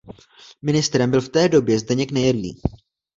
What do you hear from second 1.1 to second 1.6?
byl v té